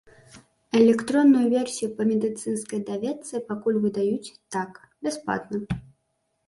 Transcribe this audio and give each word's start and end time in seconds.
Электронную 0.79 1.43
версію 1.57 1.89
па 1.99 2.03
медыцынскай 2.13 2.79
даведцы 2.89 3.43
пакуль 3.51 3.81
выдаюць 3.85 4.33
так, 4.59 4.71
бясплатна. 5.09 5.57